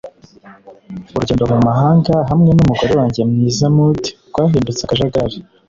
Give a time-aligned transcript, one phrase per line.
[1.15, 5.37] urugendo mumahanga hamwe numugore wanjye mwiza maude rwahindutse akajagari